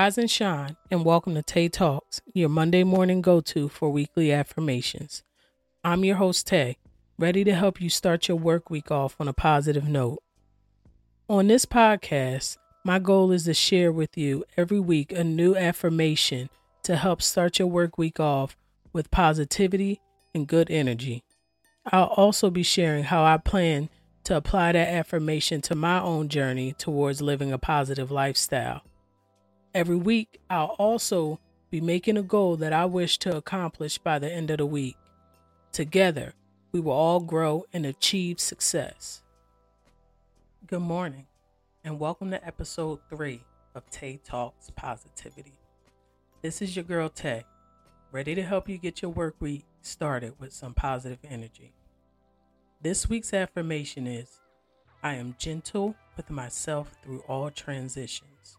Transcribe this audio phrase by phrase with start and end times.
[0.00, 4.32] Rise and shine, and welcome to Tay Talks, your Monday morning go to for weekly
[4.32, 5.22] affirmations.
[5.84, 6.78] I'm your host, Tay,
[7.18, 10.22] ready to help you start your work week off on a positive note.
[11.28, 16.48] On this podcast, my goal is to share with you every week a new affirmation
[16.84, 18.56] to help start your work week off
[18.94, 20.00] with positivity
[20.34, 21.24] and good energy.
[21.84, 23.90] I'll also be sharing how I plan
[24.24, 28.80] to apply that affirmation to my own journey towards living a positive lifestyle.
[29.72, 31.38] Every week, I'll also
[31.70, 34.96] be making a goal that I wish to accomplish by the end of the week.
[35.70, 36.34] Together,
[36.72, 39.22] we will all grow and achieve success.
[40.66, 41.28] Good morning,
[41.84, 43.44] and welcome to episode three
[43.76, 45.54] of Tay Talks Positivity.
[46.42, 47.44] This is your girl Tay,
[48.10, 51.74] ready to help you get your work week started with some positive energy.
[52.82, 54.40] This week's affirmation is
[55.00, 58.56] I am gentle with myself through all transitions.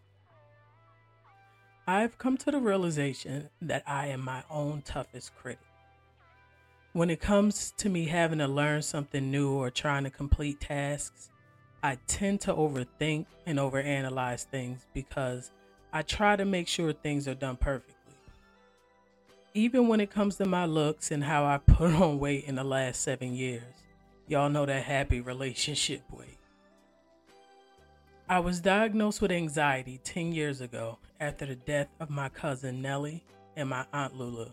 [1.86, 5.58] I've come to the realization that I am my own toughest critic.
[6.92, 11.30] When it comes to me having to learn something new or trying to complete tasks,
[11.82, 15.50] I tend to overthink and overanalyze things because
[15.92, 17.96] I try to make sure things are done perfectly.
[19.52, 22.62] Even when it comes to my looks and how I put on weight in the
[22.62, 23.74] last seven years,
[24.28, 26.38] y'all know that happy relationship weight.
[28.28, 33.22] I was diagnosed with anxiety 10 years ago after the death of my cousin Nellie
[33.56, 34.50] and my aunt Lulu.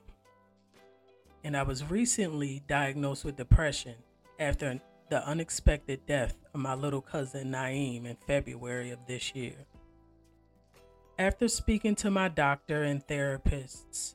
[1.44, 3.96] And I was recently diagnosed with depression
[4.38, 9.56] after the unexpected death of my little cousin Naeem in February of this year.
[11.18, 14.14] After speaking to my doctor and therapists,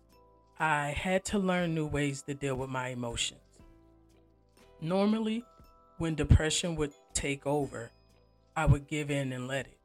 [0.61, 3.41] I had to learn new ways to deal with my emotions.
[4.81, 5.45] Normally,
[5.99, 7.91] when depression would take over,
[8.57, 9.79] I would give in and let it.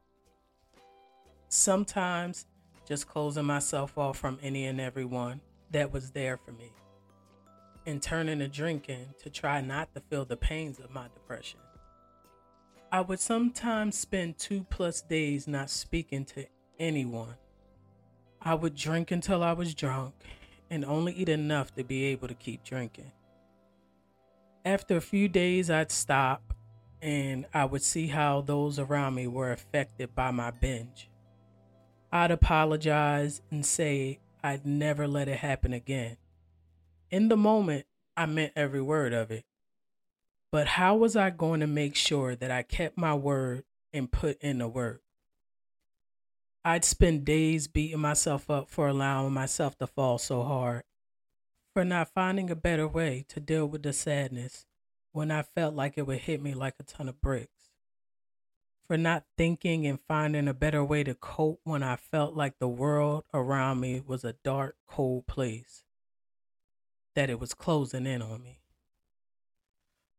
[1.48, 2.46] Sometimes
[2.90, 5.40] just closing myself off from any and everyone
[5.70, 6.72] that was there for me
[7.86, 11.60] and turning to drinking to try not to feel the pains of my depression.
[12.90, 16.46] I would sometimes spend two plus days not speaking to
[16.80, 17.36] anyone.
[18.42, 20.14] I would drink until I was drunk
[20.68, 23.12] and only eat enough to be able to keep drinking.
[24.64, 26.54] After a few days, I'd stop
[27.00, 31.09] and I would see how those around me were affected by my binge.
[32.12, 36.16] I'd apologize and say I'd never let it happen again.
[37.10, 39.44] In the moment, I meant every word of it.
[40.50, 43.62] But how was I going to make sure that I kept my word
[43.92, 45.02] and put in the work?
[46.64, 50.82] I'd spend days beating myself up for allowing myself to fall so hard,
[51.72, 54.66] for not finding a better way to deal with the sadness
[55.12, 57.59] when I felt like it would hit me like a ton of bricks.
[58.90, 62.66] For not thinking and finding a better way to cope when I felt like the
[62.66, 65.84] world around me was a dark, cold place,
[67.14, 68.58] that it was closing in on me.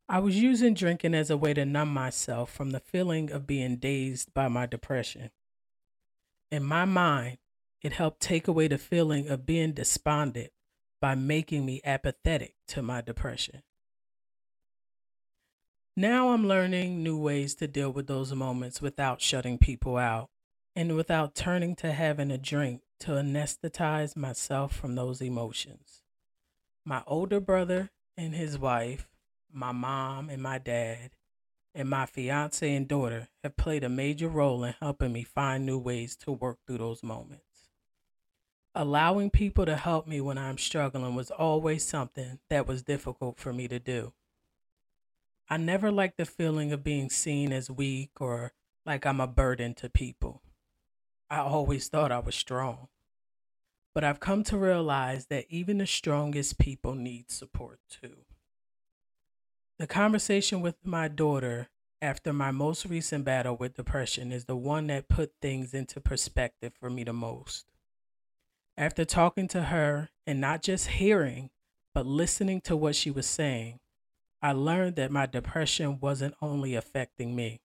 [0.07, 3.75] I was using drinking as a way to numb myself from the feeling of being
[3.75, 5.31] dazed by my depression.
[6.49, 7.39] In my mind,
[7.81, 10.51] it helped take away the feeling of being despondent
[11.01, 13.63] by making me apathetic to my depression.
[15.97, 20.29] Now I'm learning new ways to deal with those moments without shutting people out
[20.74, 26.01] and without turning to having a drink to anesthetize myself from those emotions.
[26.85, 29.10] My older brother and his wife,
[29.51, 31.12] my mom and my dad,
[31.75, 35.77] and my fiance and daughter have played a major role in helping me find new
[35.77, 37.44] ways to work through those moments.
[38.74, 43.51] Allowing people to help me when I'm struggling was always something that was difficult for
[43.51, 44.13] me to do.
[45.51, 48.53] I never liked the feeling of being seen as weak or
[48.86, 50.42] like I'm a burden to people.
[51.30, 52.88] I always thought I was strong.
[53.94, 58.19] But I've come to realize that even the strongest people need support too.
[59.77, 61.68] The conversation with my daughter
[62.01, 66.71] after my most recent battle with depression is the one that put things into perspective
[66.80, 67.65] for me the most.
[68.77, 71.50] After talking to her and not just hearing,
[71.94, 73.81] but listening to what she was saying,
[74.41, 77.61] I learned that my depression wasn't only affecting me,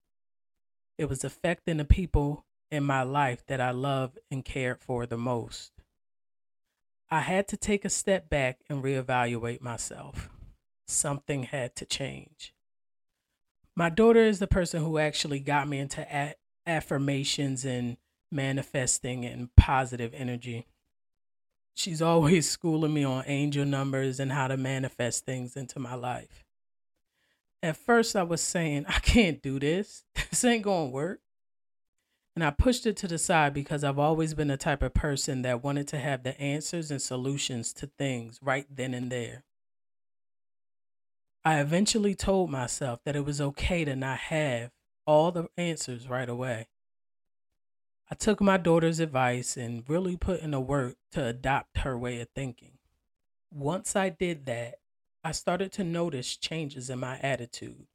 [0.98, 5.16] it was affecting the people in my life that I loved and cared for the
[5.16, 5.72] most.
[7.10, 10.28] I had to take a step back and reevaluate myself.
[10.86, 12.52] Something had to change.
[13.74, 16.34] My daughter is the person who actually got me into a-
[16.66, 17.96] affirmations and
[18.30, 20.66] manifesting and positive energy.
[21.74, 26.45] She's always schooling me on angel numbers and how to manifest things into my life.
[27.66, 30.04] At first, I was saying, I can't do this.
[30.30, 31.20] This ain't going to work.
[32.36, 35.42] And I pushed it to the side because I've always been the type of person
[35.42, 39.42] that wanted to have the answers and solutions to things right then and there.
[41.44, 44.70] I eventually told myself that it was okay to not have
[45.04, 46.68] all the answers right away.
[48.08, 52.20] I took my daughter's advice and really put in the work to adopt her way
[52.20, 52.78] of thinking.
[53.50, 54.76] Once I did that,
[55.26, 57.88] I started to notice changes in my attitude.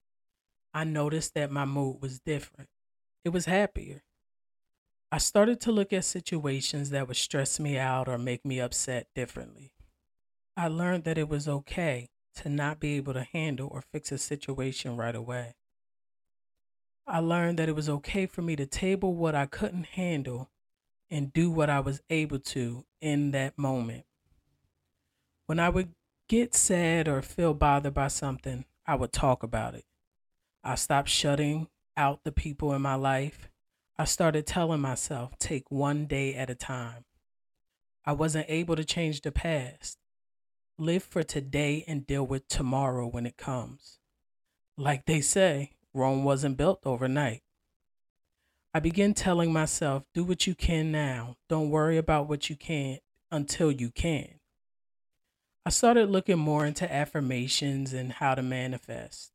[0.74, 2.70] I noticed that my mood was different.
[3.24, 4.04] It was happier.
[5.14, 9.08] I started to look at situations that would stress me out or make me upset
[9.16, 9.72] differently.
[10.58, 14.18] I learned that it was okay to not be able to handle or fix a
[14.18, 15.56] situation right away.
[17.08, 20.50] I learned that it was okay for me to table what I couldn't handle
[21.10, 24.04] and do what I was able to in that moment.
[25.46, 25.94] When I would
[26.32, 29.84] get sad or feel bothered by something, I would talk about it.
[30.64, 31.68] I stopped shutting
[31.98, 33.50] out the people in my life
[33.98, 37.06] I started telling myself, take one day at a time.
[38.04, 40.00] I wasn't able to change the past.
[40.80, 44.00] Live for today and deal with tomorrow when it comes.
[44.76, 47.44] Like they say, Rome wasn't built overnight.
[48.74, 51.36] I began telling myself, do what you can now.
[51.48, 54.41] Don't worry about what you can't until you can.
[55.64, 59.32] I started looking more into affirmations and how to manifest.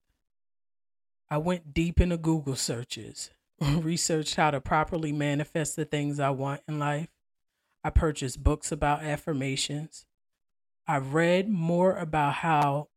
[1.31, 3.31] I went deep into Google searches,
[3.61, 7.11] researched how to properly manifest the things I want in life.
[7.84, 10.05] I purchased books about affirmations.
[10.88, 12.88] I read more about how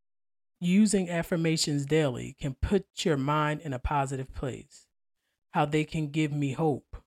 [0.60, 4.88] using affirmations daily can put your mind in a positive place,
[5.52, 6.98] how they can give me hope,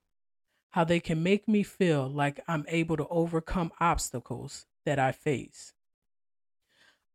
[0.70, 5.74] how they can make me feel like I'm able to overcome obstacles that I face.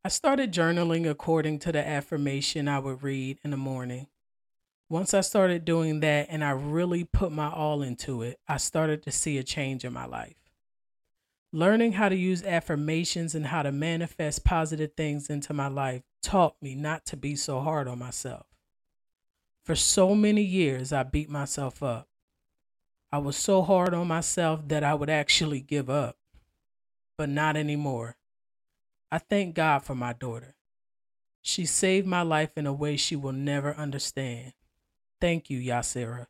[0.07, 4.07] I started journaling according to the affirmation I would read in the morning.
[4.87, 9.03] Once I started doing that and I really put my all into it, I started
[9.03, 10.37] to see a change in my life.
[11.51, 16.55] Learning how to use affirmations and how to manifest positive things into my life taught
[16.61, 18.45] me not to be so hard on myself.
[19.65, 22.07] For so many years, I beat myself up.
[23.11, 26.15] I was so hard on myself that I would actually give up,
[27.17, 28.16] but not anymore.
[29.11, 30.55] I thank God for my daughter.
[31.41, 34.53] She saved my life in a way she will never understand.
[35.21, 36.27] Thank you, Yasira,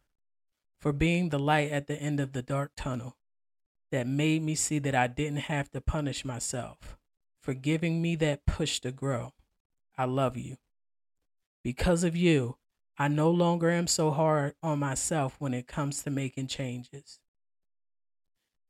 [0.80, 3.18] for being the light at the end of the dark tunnel
[3.92, 6.98] that made me see that I didn't have to punish myself,
[7.40, 9.34] for giving me that push to grow.
[9.98, 10.58] I love you.
[11.64, 12.58] Because of you,
[13.00, 17.20] I no longer am so hard on myself when it comes to making changes.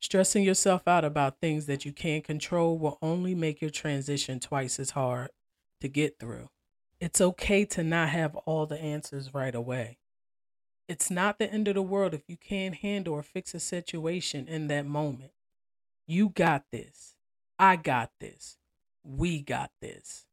[0.00, 4.78] Stressing yourself out about things that you can't control will only make your transition twice
[4.78, 5.30] as hard
[5.80, 6.48] to get through.
[7.00, 9.98] It's okay to not have all the answers right away.
[10.88, 14.46] It's not the end of the world if you can't handle or fix a situation
[14.48, 15.32] in that moment.
[16.06, 17.14] You got this.
[17.58, 18.56] I got this.
[19.04, 20.24] We got this.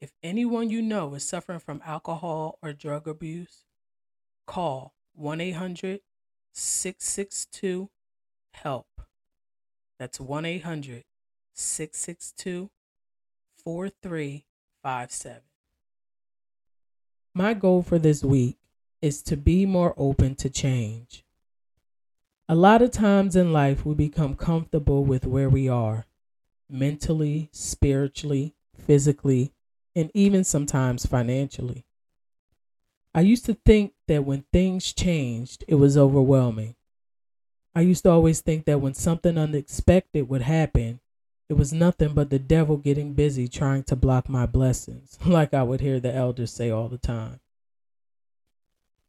[0.00, 3.64] If anyone you know is suffering from alcohol or drug abuse,
[4.46, 6.00] call 1 800
[6.58, 7.88] 662
[8.50, 8.86] HELP.
[9.96, 11.04] That's 1 800
[11.54, 12.70] 662
[13.62, 15.42] 4357.
[17.32, 18.58] My goal for this week
[19.00, 21.24] is to be more open to change.
[22.48, 26.06] A lot of times in life, we become comfortable with where we are
[26.68, 29.52] mentally, spiritually, physically,
[29.94, 31.84] and even sometimes financially.
[33.18, 36.76] I used to think that when things changed, it was overwhelming.
[37.74, 41.00] I used to always think that when something unexpected would happen,
[41.48, 45.64] it was nothing but the devil getting busy trying to block my blessings, like I
[45.64, 47.40] would hear the elders say all the time.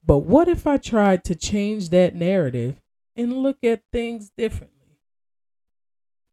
[0.04, 2.82] But what if I tried to change that narrative
[3.16, 4.79] and look at things differently?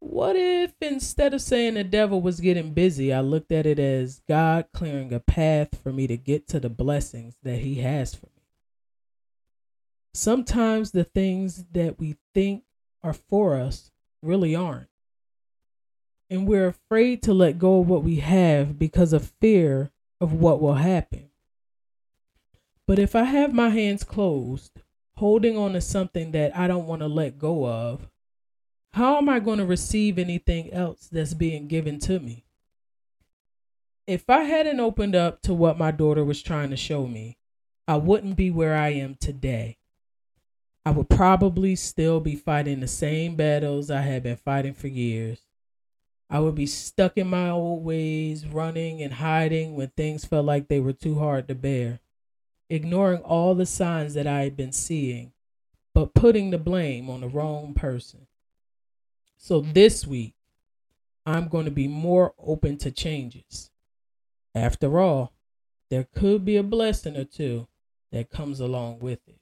[0.08, 4.22] What if instead of saying the devil was getting busy, I looked at it as
[4.28, 8.26] God clearing a path for me to get to the blessings that He has for
[8.26, 8.42] me?
[10.14, 12.64] Sometimes the things that we think
[13.02, 13.90] are for us
[14.22, 14.88] really aren't
[16.28, 20.60] and we're afraid to let go of what we have because of fear of what
[20.60, 21.30] will happen.
[22.86, 24.80] But if I have my hands closed,
[25.16, 28.08] holding on to something that I don't want to let go of,
[28.96, 32.46] how am I going to receive anything else that's being given to me?
[34.06, 37.36] If I hadn't opened up to what my daughter was trying to show me,
[37.86, 39.76] I wouldn't be where I am today.
[40.86, 45.40] I would probably still be fighting the same battles I had been fighting for years.
[46.30, 50.68] I would be stuck in my old ways, running and hiding when things felt like
[50.68, 52.00] they were too hard to bear.
[52.68, 55.32] ignoring all the signs that I had been seeing,
[55.94, 58.26] but putting the blame on the wrong person.
[59.46, 60.34] So this week,
[61.24, 63.70] I'm going to be more open to changes.
[64.56, 65.34] After all,
[65.88, 67.68] there could be a blessing or two
[68.10, 69.40] that comes along with it.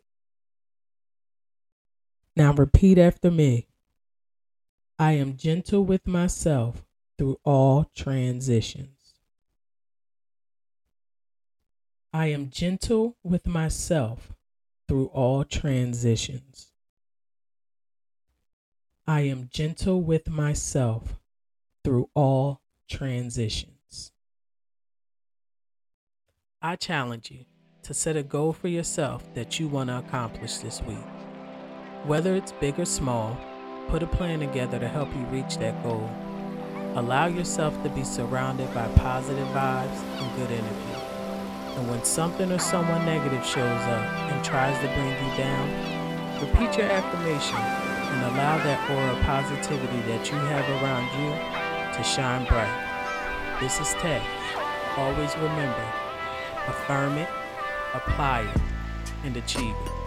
[2.36, 3.66] Now repeat after me.
[4.98, 6.84] I am gentle with myself
[7.16, 9.14] through all transitions.
[12.12, 14.34] I am gentle with myself
[14.86, 16.73] through all transitions.
[19.06, 21.20] I am gentle with myself
[21.84, 24.12] through all transitions.
[26.62, 27.44] I challenge you
[27.82, 31.04] to set a goal for yourself that you want to accomplish this week.
[32.04, 33.36] Whether it's big or small,
[33.88, 36.10] put a plan together to help you reach that goal.
[36.94, 41.76] Allow yourself to be surrounded by positive vibes and good energy.
[41.76, 46.78] And when something or someone negative shows up and tries to bring you down, repeat
[46.78, 51.34] your affirmation and allow that aura of positivity that you have around you
[51.96, 53.58] to shine bright.
[53.60, 54.22] This is Tay.
[54.96, 55.84] Always remember
[56.68, 57.28] affirm it,
[57.92, 58.60] apply it,
[59.24, 60.03] and achieve it.